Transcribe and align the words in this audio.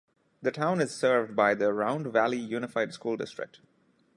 The 0.41 0.49
town 0.49 0.81
is 0.81 0.95
served 0.95 1.35
by 1.35 1.53
the 1.53 1.71
Round 1.71 2.07
Valley 2.07 2.39
Unified 2.39 2.91
School 2.91 3.17
District. 3.17 3.59